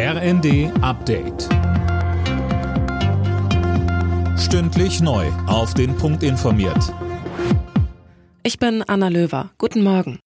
[0.00, 1.48] RND Update.
[4.38, 5.26] Stündlich neu.
[5.48, 6.94] Auf den Punkt informiert.
[8.44, 9.50] Ich bin Anna Löwer.
[9.58, 10.20] Guten Morgen.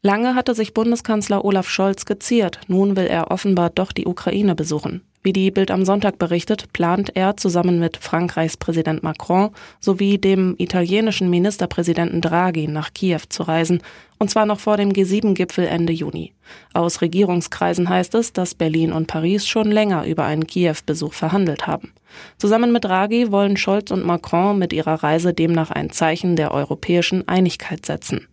[0.00, 2.58] Lange hatte sich Bundeskanzler Olaf Scholz geziert.
[2.66, 5.02] Nun will er offenbar doch die Ukraine besuchen.
[5.26, 10.54] Wie die Bild am Sonntag berichtet, plant er zusammen mit Frankreichs Präsident Macron sowie dem
[10.58, 13.80] italienischen Ministerpräsidenten Draghi nach Kiew zu reisen,
[14.18, 16.34] und zwar noch vor dem G7-Gipfel Ende Juni.
[16.74, 21.94] Aus Regierungskreisen heißt es, dass Berlin und Paris schon länger über einen Kiew-Besuch verhandelt haben.
[22.36, 27.26] Zusammen mit Draghi wollen Scholz und Macron mit ihrer Reise demnach ein Zeichen der europäischen
[27.26, 28.28] Einigkeit setzen.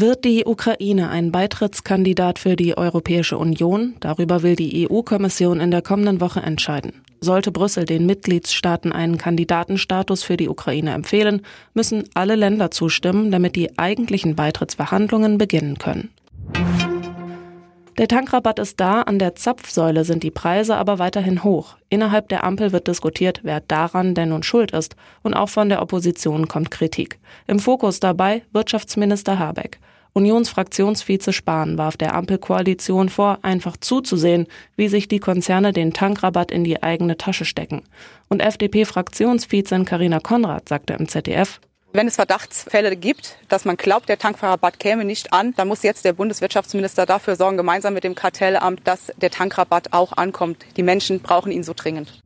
[0.00, 3.96] Wird die Ukraine ein Beitrittskandidat für die Europäische Union?
[4.00, 7.02] Darüber will die EU-Kommission in der kommenden Woche entscheiden.
[7.20, 11.42] Sollte Brüssel den Mitgliedstaaten einen Kandidatenstatus für die Ukraine empfehlen,
[11.74, 16.08] müssen alle Länder zustimmen, damit die eigentlichen Beitrittsverhandlungen beginnen können.
[18.00, 21.76] Der Tankrabatt ist da, an der Zapfsäule sind die Preise aber weiterhin hoch.
[21.90, 25.82] Innerhalb der Ampel wird diskutiert, wer daran denn nun schuld ist, und auch von der
[25.82, 27.18] Opposition kommt Kritik.
[27.46, 29.80] Im Fokus dabei Wirtschaftsminister Habeck.
[30.14, 36.64] Unionsfraktionsvize Spahn warf der Ampelkoalition vor, einfach zuzusehen, wie sich die Konzerne den Tankrabatt in
[36.64, 37.82] die eigene Tasche stecken.
[38.28, 41.60] Und FDP-Fraktionsvizin Karina Konrad sagte im ZDF,
[41.92, 46.04] wenn es Verdachtsfälle gibt, dass man glaubt, der Tankrabatt käme nicht an, dann muss jetzt
[46.04, 50.64] der Bundeswirtschaftsminister dafür sorgen, gemeinsam mit dem Kartellamt, dass der Tankrabatt auch ankommt.
[50.76, 52.20] Die Menschen brauchen ihn so dringend.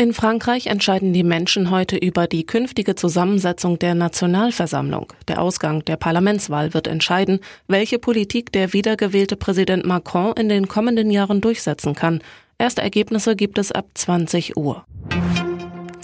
[0.00, 5.12] In Frankreich entscheiden die Menschen heute über die künftige Zusammensetzung der Nationalversammlung.
[5.26, 11.10] Der Ausgang der Parlamentswahl wird entscheiden, welche Politik der wiedergewählte Präsident Macron in den kommenden
[11.10, 12.20] Jahren durchsetzen kann.
[12.58, 14.84] Erste Ergebnisse gibt es ab 20 Uhr.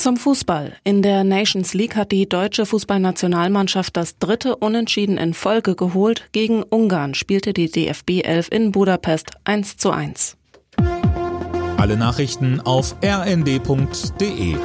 [0.05, 0.75] Zum Fußball.
[0.85, 6.29] In der Nations League hat die deutsche Fußballnationalmannschaft das dritte Unentschieden in Folge geholt.
[6.33, 10.37] Gegen Ungarn spielte die DFB 11 in Budapest 1 zu 1.
[11.79, 14.57] Alle Nachrichten auf rnd.de